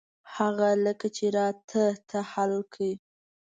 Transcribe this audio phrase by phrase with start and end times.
[0.35, 2.93] هغه لکه چې را ته ته حل کړې.